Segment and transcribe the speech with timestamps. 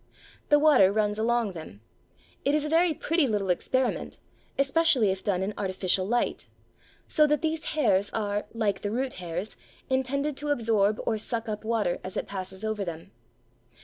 [0.49, 1.79] The water runs along them.
[2.43, 4.17] It is a very pretty little experiment,
[4.57, 6.47] especially if done in artificial light,
[7.07, 9.57] so that these hairs are, like the root hairs,
[9.91, 13.11] intended to absorb or suck up water as it passes over them.